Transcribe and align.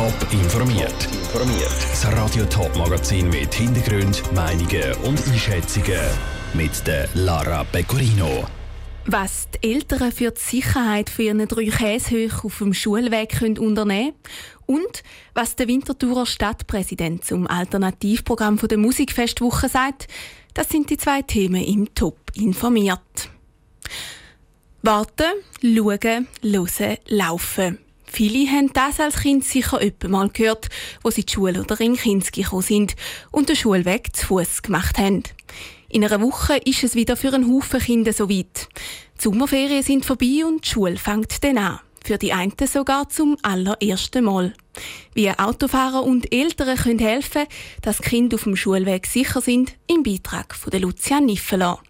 Top 0.00 0.32
informiert. 0.32 0.94
Informiert. 1.12 1.76
Das 1.90 2.06
Radio 2.16 2.46
Top 2.46 2.74
Magazin 2.74 3.28
mit 3.28 3.52
Hintergrund, 3.52 4.22
Meinungen 4.32 4.94
und 5.04 5.22
Einschätzungen 5.28 6.00
mit 6.54 6.86
der 6.86 7.06
Lara 7.12 7.64
Pecorino. 7.64 8.46
Was 9.04 9.48
die 9.50 9.74
Eltern 9.74 10.10
für 10.10 10.30
die 10.30 10.40
Sicherheit 10.40 11.10
für 11.10 11.24
ihren 11.24 11.46
drei 11.46 11.66
Käsehöch 11.66 12.44
auf 12.44 12.56
dem 12.56 12.72
Schulweg 12.72 13.40
können 13.40 13.58
unternehmen 13.58 14.14
und 14.64 15.02
was 15.34 15.54
der 15.56 15.68
Winterthurer 15.68 16.24
Stadtpräsident 16.24 17.26
zum 17.26 17.46
Alternativprogramm 17.46 18.56
der 18.56 18.78
Musikfestwoche 18.78 19.68
sagt, 19.68 20.08
das 20.54 20.70
sind 20.70 20.88
die 20.88 20.96
zwei 20.96 21.20
Themen 21.20 21.62
im 21.62 21.94
Top 21.94 22.16
informiert. 22.34 23.28
Warten, 24.80 25.26
schauen, 25.60 26.26
hören, 26.42 26.98
laufen. 27.06 27.89
Viele 28.12 28.50
haben 28.50 28.72
das 28.72 28.98
als 29.00 29.20
Kind 29.20 29.44
sicher 29.44 29.80
mal 30.08 30.28
gehört, 30.28 30.68
wo 31.02 31.10
sie 31.10 31.24
die 31.24 31.32
Schule 31.32 31.60
oder 31.60 31.80
in 31.80 31.96
Kinski 31.96 32.42
gekommen 32.42 32.62
sind 32.62 32.96
und 33.30 33.48
den 33.48 33.56
Schulweg 33.56 34.14
zu 34.14 34.26
Fuß 34.26 34.62
gemacht 34.62 34.98
haben. 34.98 35.22
In 35.88 36.04
einer 36.04 36.20
Woche 36.20 36.56
ist 36.56 36.84
es 36.84 36.94
wieder 36.94 37.16
für 37.16 37.32
einen 37.32 37.52
Haufen 37.52 37.80
Kinder 37.80 38.12
soweit. 38.12 38.68
Die 39.18 39.22
Sommerferien 39.22 39.82
sind 39.82 40.04
vorbei 40.04 40.44
und 40.46 40.64
die 40.64 40.68
Schule 40.68 40.96
fängt 40.96 41.42
dann 41.42 41.58
an. 41.58 41.80
Für 42.04 42.16
die 42.16 42.32
einen 42.32 42.54
sogar 42.66 43.08
zum 43.08 43.36
allerersten 43.42 44.24
Mal. 44.24 44.54
Wie 45.14 45.30
Autofahrer 45.30 46.02
und 46.02 46.32
Eltern 46.32 46.76
können 46.76 46.98
helfen, 46.98 47.46
dass 47.82 48.00
Kinder 48.00 48.36
auf 48.36 48.44
dem 48.44 48.56
Schulweg 48.56 49.06
sicher 49.06 49.40
sind, 49.40 49.74
im 49.86 50.02
Beitrag 50.02 50.54
von 50.54 50.72
Lucia 50.80 51.20
Niffeler. 51.20 51.80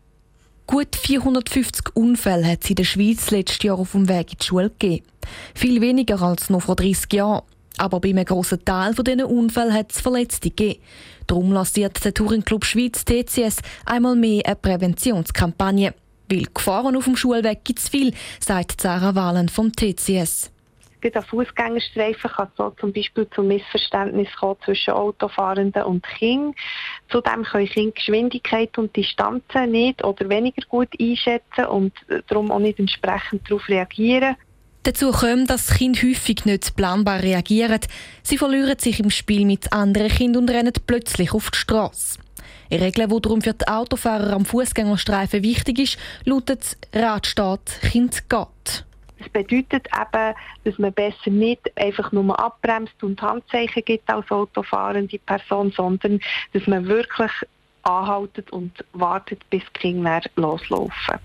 Gut 0.70 0.95
450 0.95 1.97
Unfälle 1.97 2.47
hat 2.47 2.62
es 2.62 2.70
in 2.70 2.77
der 2.77 2.84
Schweiz 2.84 3.33
letztes 3.33 3.60
Jahr 3.60 3.77
auf 3.77 3.91
dem 3.91 4.09
Weg 4.09 4.30
in 4.30 4.38
die 4.41 4.47
Schule 4.47 4.70
gegeben. 4.70 5.05
Viel 5.52 5.80
weniger 5.80 6.23
als 6.23 6.48
noch 6.48 6.62
vor 6.62 6.77
30 6.77 7.12
Jahren. 7.12 7.43
Aber 7.77 7.98
bei 7.98 8.10
einem 8.10 8.24
grossen 8.24 8.65
Teil 8.65 8.95
dieser 8.95 9.29
Unfälle 9.29 9.73
hat 9.73 9.91
es 9.91 10.01
Verletzte 10.01 10.51
gegeben. 10.51 10.80
Darum 11.27 11.51
lanciert 11.51 12.04
der 12.04 12.15
Touring 12.15 12.45
Club 12.45 12.65
Schweiz 12.65 13.04
TCS 13.04 13.57
einmal 13.85 14.15
mehr 14.15 14.46
eine 14.46 14.54
Präventionskampagne. 14.54 15.93
Weil 16.30 16.45
Gefahren 16.54 16.96
auf 16.96 17.02
dem 17.02 17.16
Schulweg 17.16 17.65
gibt 17.65 17.80
es 17.80 17.88
viel, 17.88 18.15
sagt 18.38 18.80
Sarah 18.80 19.16
Wahlen 19.16 19.49
vom 19.49 19.73
TCS. 19.73 20.52
Gerade 21.01 21.18
an 21.18 21.24
Fußgängerstreifen 21.24 22.30
kann 22.30 22.48
es 22.48 22.56
so 22.56 22.70
zum 22.79 22.93
Beispiel 22.93 23.29
zu 23.30 23.43
Missverständnissen 23.43 24.34
kommen 24.38 24.56
zwischen 24.65 24.95
Autofahrenden 24.95 25.82
und 25.84 26.06
Kindern. 26.06 26.54
Zudem 27.10 27.45
können 27.45 27.66
Kinder 27.66 27.93
Geschwindigkeit 27.93 28.76
und 28.79 28.95
Distanzen 28.95 29.71
nicht 29.71 30.04
oder 30.04 30.28
weniger 30.28 30.62
gut 30.68 30.88
einschätzen 31.01 31.66
und 31.66 31.93
darum 32.28 32.51
auch 32.51 32.59
nicht 32.59 32.78
entsprechend 32.78 33.48
darauf 33.48 33.68
reagieren. 33.68 34.37
Dazu 34.82 35.10
kommt, 35.10 35.51
dass 35.51 35.74
Kinder 35.74 36.01
häufig 36.02 36.46
nicht 36.46 36.74
planbar 36.74 37.23
reagieren. 37.23 37.80
Sie 38.23 38.38
verlieren 38.38 38.78
sich 38.78 38.98
im 38.98 39.10
Spiel 39.10 39.45
mit 39.45 39.73
anderen 39.73 40.09
Kindern 40.09 40.45
und 40.45 40.51
rennen 40.51 40.73
plötzlich 40.87 41.32
auf 41.32 41.51
die 41.51 41.59
Straße. 41.59 42.18
Eine 42.71 42.82
Regel, 42.82 43.09
die 43.09 43.21
darum 43.21 43.43
für 43.43 43.52
die 43.52 43.66
Autofahrer 43.68 44.32
am 44.32 44.45
Fußgängerstreifen 44.45 45.43
wichtig 45.43 45.80
ist, 45.80 45.98
lautet 46.24 46.78
Rad 46.95 47.26
steht, 47.26 47.80
Kind 47.82 48.28
geht. 48.30 48.87
Das 49.21 49.29
bedeutet 49.29 49.87
eben, 49.95 50.35
dass 50.65 50.79
man 50.79 50.93
besser 50.95 51.30
nicht 51.30 51.71
einfach 51.76 52.10
nur 52.10 52.38
abbremst 52.40 53.02
und 53.02 53.21
Handzeichen 53.21 53.85
gibt 53.85 54.09
als 54.09 54.30
autofahrende 54.30 55.18
Person, 55.18 55.73
sondern 55.77 56.21
dass 56.54 56.66
man 56.66 56.87
wirklich 56.87 57.30
anhaltet 57.82 58.51
und 58.51 58.73
wartet, 58.93 59.49
bis 59.51 59.62
die 59.77 59.80
Kinder 59.80 60.23
loslaufen. 60.37 61.18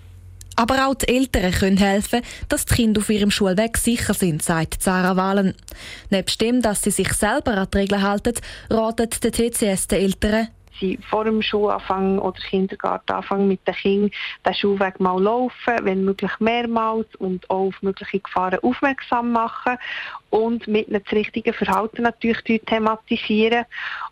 Aber 0.57 0.87
auch 0.87 0.95
die 0.95 1.07
Eltern 1.09 1.51
können 1.51 1.77
helfen, 1.77 2.21
dass 2.47 2.65
die 2.65 2.75
Kinder 2.75 3.01
auf 3.01 3.09
ihrem 3.09 3.31
Schulweg 3.31 3.77
sicher 3.77 4.13
sind, 4.13 4.41
sagt 4.41 4.81
Sarah 4.81 5.17
Wahlen. 5.17 5.53
Nebst 6.11 6.39
dem, 6.39 6.61
dass 6.61 6.81
sie 6.81 6.91
sich 6.91 7.11
selber 7.13 7.57
an 7.57 7.67
die 7.73 7.77
Regeln 7.77 8.01
halten, 8.01 8.35
ratet 8.69 9.23
der 9.23 9.31
TCS 9.33 9.87
den 9.87 10.01
Eltern, 10.01 10.47
sie 10.79 10.99
vor 11.09 11.25
dem 11.25 11.41
Schulanfang 11.41 12.19
oder 12.19 12.39
Kindergartenanfang 12.39 13.47
mit 13.47 13.65
den 13.67 13.75
Kindern 13.75 14.11
den 14.45 14.53
Schulweg 14.53 14.99
mal 14.99 15.21
laufen, 15.21 15.73
wenn 15.83 16.05
möglich 16.05 16.31
mehrmals 16.39 17.07
und 17.15 17.49
auch 17.49 17.67
auf 17.67 17.81
mögliche 17.81 18.19
Gefahren 18.19 18.59
aufmerksam 18.59 19.31
machen 19.31 19.77
und 20.29 20.67
mit 20.67 20.87
einem 20.87 21.01
das 21.03 21.13
richtige 21.13 21.53
Verhalten 21.53 22.03
natürlich 22.03 22.61
thematisieren. 22.65 23.65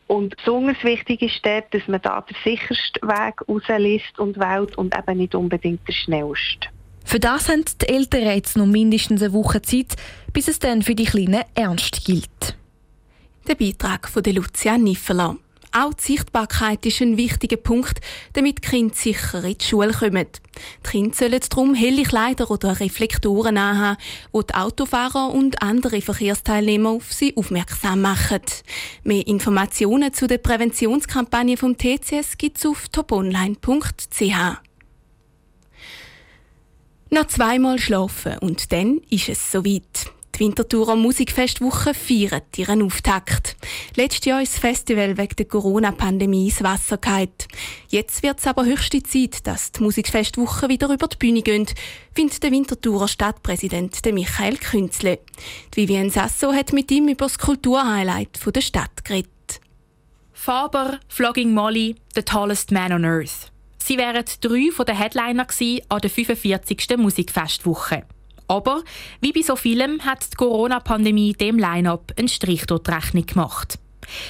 Und 0.07 0.35
besonders 0.37 0.83
wichtig 0.83 1.21
ist 1.21 1.45
dort, 1.45 1.73
dass 1.73 1.87
man 1.87 2.01
da 2.01 2.21
den 2.21 2.37
sichersten 2.43 3.07
Weg 3.07 3.47
rauslässt 3.47 4.19
und 4.19 4.37
wählt 4.37 4.77
und 4.77 4.95
eben 4.97 5.17
nicht 5.17 5.35
unbedingt 5.35 5.87
den 5.87 5.95
schnellsten. 5.95 6.69
Für 7.05 7.19
das 7.19 7.49
haben 7.49 7.65
die 7.81 7.87
Eltern 7.89 8.23
jetzt 8.23 8.57
noch 8.57 8.65
mindestens 8.65 9.21
eine 9.21 9.33
Woche 9.33 9.61
Zeit, 9.61 9.95
bis 10.31 10.47
es 10.47 10.59
dann 10.59 10.81
für 10.81 10.95
die 10.95 11.05
Kleinen 11.05 11.43
ernst 11.53 12.05
gilt. 12.05 12.57
Der 13.47 13.55
Beitrag 13.55 14.07
von 14.07 14.23
Lucia 14.23 14.77
Niffeler. 14.77 15.35
Auch 15.75 15.95
die 15.95 16.03
Sichtbarkeit 16.03 16.85
ist 16.85 17.01
ein 17.01 17.17
wichtiger 17.17 17.57
Punkt, 17.57 17.99
damit 18.33 18.63
die 18.63 18.69
Kinder 18.69 18.93
sicher 18.93 19.43
in 19.43 19.57
die 19.57 19.65
Schule 19.65 19.91
kommen. 19.91 20.27
Die 20.85 20.89
Kinder 20.89 21.15
sollen 21.15 21.39
darum 21.49 21.73
helle 21.73 22.03
Kleider 22.03 22.51
oder 22.51 22.79
Reflektoren 22.79 23.57
anhaben, 23.57 23.97
die 24.35 24.39
die 24.47 24.53
Autofahrer 24.53 25.33
und 25.33 25.63
andere 25.63 26.01
Verkehrsteilnehmer 26.01 26.91
auf 26.91 27.11
sie 27.11 27.35
aufmerksam 27.35 28.01
machen. 28.01 28.41
Mehr 29.03 29.25
Informationen 29.25 30.13
zu 30.13 30.27
der 30.27 30.37
Präventionskampagne 30.37 31.57
vom 31.57 31.75
TCS 31.75 32.37
gibt 32.37 32.59
es 32.59 32.67
auf 32.67 32.89
toponline.ch. 32.89 34.35
Noch 37.09 37.27
zweimal 37.27 37.79
schlafen 37.79 38.37
und 38.39 38.71
dann 38.71 39.01
ist 39.09 39.29
es 39.29 39.51
soweit. 39.51 40.11
Die 40.35 40.39
Winterthurer 40.39 40.95
Musikfestwoche 40.95 41.93
feiert 41.93 42.57
ihren 42.57 42.81
Auftakt. 42.81 43.55
Letztes 43.95 44.25
Jahr 44.25 44.41
ist 44.41 44.53
das 44.53 44.59
Festival 44.61 45.15
wegen 45.17 45.35
der 45.35 45.45
Corona-Pandemie 45.45 46.47
ins 46.47 46.63
Wasser 46.63 46.97
gefallen. 46.97 47.29
Jetzt 47.89 48.23
wird 48.23 48.39
es 48.39 48.47
aber 48.47 48.65
höchste 48.65 49.03
Zeit, 49.03 49.45
dass 49.45 49.71
die 49.71 49.83
Musikfestwoche 49.83 50.69
wieder 50.69 50.91
über 50.91 51.07
die 51.07 51.17
Bühne 51.17 51.43
geht, 51.43 51.75
findet 52.15 52.41
der 52.41 52.51
Winterthurer 52.51 53.07
Stadtpräsident 53.07 54.03
Michael 54.11 54.57
Künzle. 54.57 55.19
Die 55.75 56.09
Sasso 56.09 56.51
hat 56.51 56.73
mit 56.73 56.89
ihm 56.89 57.09
über 57.09 57.25
das 57.25 57.37
Kulturhighlight 57.37 58.39
der 58.55 58.61
Stadt 58.61 59.05
geredet. 59.05 59.29
Faber, 60.33 60.99
Flogging 61.09 61.53
Molly, 61.53 61.95
The 62.15 62.23
Tallest 62.23 62.71
Man 62.71 62.91
on 62.91 63.05
Earth. 63.05 63.51
Sie 63.77 63.97
wären 63.97 64.25
drei 64.41 64.69
den 64.83 64.97
Headliner 64.97 65.45
an 65.89 66.01
der 66.01 66.09
45. 66.09 66.97
Musikfestwoche. 66.97 68.03
Aber 68.47 68.83
wie 69.21 69.31
bei 69.31 69.41
so 69.41 69.55
vielem 69.55 70.01
hat 70.01 70.31
die 70.31 70.35
Corona-Pandemie 70.35 71.33
dem 71.33 71.57
Line-up 71.57 72.13
einen 72.17 72.27
Strich 72.27 72.65
durch 72.65 72.83
die 72.83 72.91
Rechnung 72.91 73.25
gemacht. 73.25 73.79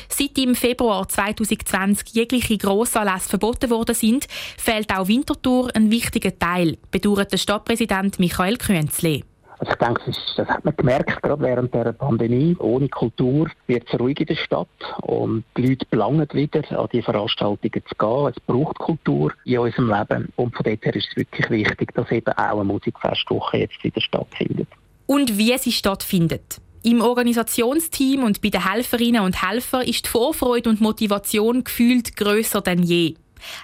Seit 0.08 0.38
im 0.38 0.56
Februar 0.56 1.08
2020 1.08 2.14
jegliche 2.14 2.58
Grossanlässe 2.58 3.30
verboten 3.30 3.70
worden 3.70 3.96
sind, 3.96 4.28
fehlt 4.58 4.94
auch 4.96 5.08
Winterthur 5.08 5.76
ein 5.76 5.92
wichtiger 5.92 6.38
Teil, 6.38 6.78
bedauert 6.92 7.32
der 7.32 7.38
Stadtpräsident 7.38 8.20
Michael 8.20 8.58
Künzle. 8.58 9.24
Also 9.64 9.72
ich 9.72 9.78
denke, 9.78 10.02
das, 10.08 10.18
das, 10.36 10.48
hat 10.50 10.66
man 10.66 10.76
gemerkt, 10.76 11.24
gerade 11.24 11.42
während 11.42 11.74
der 11.74 11.94
Pandemie. 11.94 12.54
Ohne 12.60 12.90
Kultur 12.90 13.50
wird 13.68 13.88
es 13.88 13.98
ruhig 13.98 14.20
in 14.20 14.26
der 14.26 14.36
Stadt 14.36 14.68
und 15.04 15.46
die 15.56 15.68
Leute 15.68 15.86
planen 15.86 16.28
wieder, 16.34 16.64
an 16.78 16.90
die 16.92 17.02
Veranstaltungen 17.02 17.72
zu 17.72 17.96
gehen. 17.98 18.28
Es 18.28 18.40
braucht 18.46 18.78
Kultur 18.80 19.32
in 19.46 19.60
unserem 19.60 19.90
Leben 19.90 20.34
und 20.36 20.54
von 20.54 20.66
dort 20.66 20.84
her 20.84 20.96
ist 20.96 21.08
es 21.12 21.16
wirklich 21.16 21.50
wichtig, 21.50 21.94
dass 21.94 22.12
eben 22.12 22.34
auch 22.34 22.60
eine 22.60 22.64
Musikfestwoche 22.66 23.60
jetzt 23.60 23.78
in 23.84 23.92
der 23.92 24.02
Stadt 24.02 24.28
findet. 24.36 24.68
Und 25.06 25.38
wie 25.38 25.58
sie 25.58 25.72
stattfindet. 25.72 26.60
Im 26.84 27.00
Organisationsteam 27.00 28.24
und 28.24 28.42
bei 28.42 28.50
den 28.50 28.70
Helferinnen 28.70 29.22
und 29.22 29.42
Helfern 29.50 29.84
ist 29.84 30.06
die 30.06 30.10
Vorfreude 30.10 30.70
und 30.70 30.82
Motivation 30.82 31.64
gefühlt 31.64 32.18
grösser 32.18 32.60
denn 32.60 32.84
je. 32.84 33.16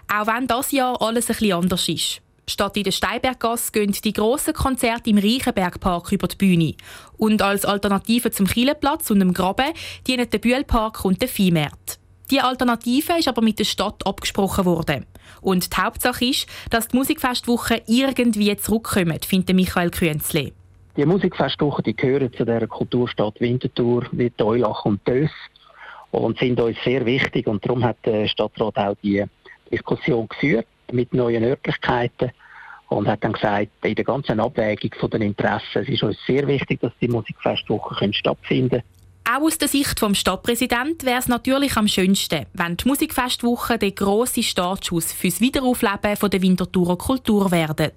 Auch 0.08 0.28
wenn 0.28 0.48
das 0.48 0.72
Jahr 0.72 1.02
alles 1.02 1.30
ein 1.30 1.36
bisschen 1.36 1.54
anders 1.58 1.90
ist. 1.90 2.22
Statt 2.50 2.78
in 2.78 2.84
der 2.84 2.92
Steinberggasse 2.92 3.72
gehen 3.72 3.92
die 3.92 4.12
grossen 4.12 4.54
Konzerte 4.56 5.12
im 5.12 5.20
Reichenbergpark 5.20 6.12
über 6.12 6.28
die 6.28 6.36
Bühne. 6.36 6.74
Und 7.16 7.44
als 7.44 7.64
Alternative 7.64 8.32
zum 8.32 8.48
Kielenplatz 8.48 9.12
und 9.12 9.20
dem 9.20 9.34
Graben 9.34 9.72
dienen 10.08 10.28
der 10.28 10.40
Bühlpark 10.40 11.06
und 11.06 11.22
der 11.22 11.30
Viehmarkt. 11.30 12.00
Die 12.32 12.42
Alternative 12.42 13.20
ist 13.20 13.28
aber 13.28 13.44
mit 13.44 13.60
der 13.60 13.66
Stadt 13.66 14.06
abgesprochen 14.06 14.66
worden. 14.66 15.06
Und 15.42 15.72
die 15.72 15.78
Hauptsache 15.80 16.26
ist, 16.26 16.48
dass 16.72 16.88
die 16.88 16.98
Musikfestwoche 16.98 17.84
irgendwie 17.86 18.56
zurückkommen, 18.58 19.20
findet 19.26 19.56
Michael 19.56 19.92
Künzle. 19.92 20.52
Die 20.98 21.06
Musikfestwochen 21.06 21.84
die 21.84 21.96
gehören 21.96 22.34
zu 22.34 22.46
der 22.46 22.68
Kulturstadt 22.68 23.40
Winterthur 23.40 24.08
wie 24.12 24.32
Teulach 24.32 24.86
und 24.86 25.08
Döss 25.08 25.32
und 26.10 26.40
sind 26.40 26.60
uns 26.60 26.78
sehr 26.84 27.06
wichtig. 27.06 27.46
Und 27.46 27.64
darum 27.64 27.84
hat 27.84 27.98
der 28.06 28.28
Stadtrat 28.28 28.76
auch 28.78 28.96
die 29.04 29.24
Diskussion 29.72 30.28
geführt 30.28 30.66
mit 30.92 31.14
neuen 31.14 31.44
Örtlichkeiten 31.44 32.32
und 32.90 33.08
hat 33.08 33.24
dann 33.24 33.34
gesagt, 33.34 33.70
in 33.84 33.96
der 33.96 34.06
ganzen 34.06 34.40
Abwägung 34.40 34.92
von 35.00 35.10
den 35.10 35.22
Interessen, 35.22 35.84
es 35.84 35.90
ist 35.90 36.04
uns 36.04 36.18
sehr 36.26 36.48
wichtig, 36.48 36.82
dass 36.82 36.92
die 37.00 37.08
Musikfestwochen 37.08 38.14
stattfinden 38.14 38.70
können. 38.70 38.84
Auch 39.32 39.44
aus 39.44 39.60
der 39.60 39.68
Sicht 39.68 40.02
des 40.02 40.18
Stadtpräsidenten 40.18 41.06
wäre 41.06 41.20
es 41.20 41.28
natürlich 41.28 41.78
am 41.78 41.88
schönsten, 41.88 42.48
wenn 42.54 42.78
die 42.78 42.88
Musikfestwochen 42.88 43.78
der 43.78 43.92
grosse 43.92 44.42
Startschuss 44.42 45.14
für 45.14 45.28
das 45.28 45.40
Wiederaufleben 45.40 46.30
der 46.32 46.42
Winterthurer 46.42 46.98
Kultur 46.98 47.52
werden. 47.52 47.92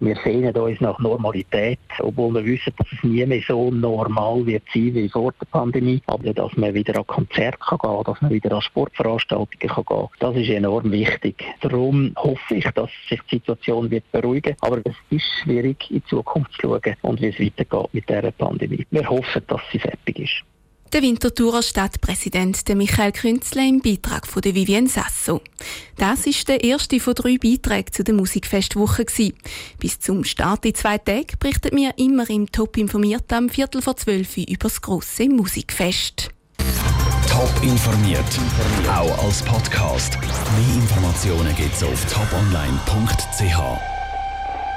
Wir 0.00 0.14
sehnen 0.22 0.54
uns 0.54 0.80
nach 0.80 0.96
Normalität, 1.00 1.80
obwohl 1.98 2.32
wir 2.34 2.44
wissen, 2.44 2.72
dass 2.76 2.86
es 2.92 3.02
nie 3.02 3.26
mehr 3.26 3.42
so 3.46 3.72
normal 3.72 4.46
wird 4.46 4.62
sein 4.72 4.94
wie 4.94 5.08
vor 5.08 5.32
der 5.40 5.46
Pandemie. 5.46 6.00
Aber 6.06 6.32
dass 6.32 6.56
man 6.56 6.72
wieder 6.72 6.96
an 6.96 7.06
Konzerte 7.08 7.58
gehen 7.68 7.78
kann, 7.78 8.04
dass 8.04 8.22
man 8.22 8.30
wieder 8.30 8.52
an 8.52 8.62
Sportveranstaltungen 8.62 9.58
gehen 9.58 9.70
kann, 9.70 10.08
das 10.20 10.36
ist 10.36 10.50
enorm 10.50 10.92
wichtig. 10.92 11.44
Darum 11.62 12.12
hoffe 12.16 12.54
ich, 12.54 12.64
dass 12.76 12.90
sich 13.08 13.20
die 13.22 13.36
Situation 13.36 13.90
wird 13.90 14.04
beruhigen 14.12 14.54
Aber 14.60 14.78
es 14.84 14.94
ist 15.10 15.26
schwierig, 15.42 15.90
in 15.90 15.96
die 15.96 16.04
Zukunft 16.04 16.52
zu 16.52 16.60
schauen 16.68 16.94
und 17.02 17.20
wie 17.20 17.26
es 17.26 17.40
weitergeht 17.40 17.92
mit 17.92 18.08
dieser 18.08 18.30
Pandemie. 18.30 18.86
Wir 18.92 19.10
hoffen, 19.10 19.42
dass 19.48 19.62
sie 19.72 19.80
fertig 19.80 20.20
ist. 20.20 20.57
Der 20.92 21.02
Winterthurer 21.02 21.62
Stadtpräsident 21.62 22.66
Michael 22.74 23.12
Künzle 23.12 23.68
im 23.68 23.80
Beitrag 23.80 24.26
von 24.26 24.40
der 24.40 24.54
Vivienne 24.54 24.88
Sasso. 24.88 25.42
Das 25.96 26.26
ist 26.26 26.48
der 26.48 26.64
erste 26.64 26.98
von 26.98 27.14
drei 27.14 27.36
Beiträgen 27.36 27.92
zu 27.92 28.04
der 28.04 28.14
Musikfestwoche 28.14 29.04
Bis 29.78 30.00
zum 30.00 30.24
Start 30.24 30.64
in 30.64 30.74
zwei 30.74 30.96
Tagen 30.96 31.36
berichtet 31.38 31.74
mir 31.74 31.92
immer 31.98 32.28
im 32.30 32.50
Top 32.50 32.78
informiert 32.78 33.30
am 33.34 33.50
Viertel 33.50 33.82
vor 33.82 33.96
zwölf 33.96 34.38
über 34.38 34.56
das 34.60 34.80
grosse 34.80 35.28
Musikfest. 35.28 36.30
Top 37.28 37.52
informiert, 37.62 38.24
auch 38.90 39.24
als 39.24 39.42
Podcast. 39.42 40.18
Mehr 40.22 40.74
Informationen 40.74 41.54
gibt's 41.54 41.82
auf 41.82 42.02
toponline.ch. 42.06 43.97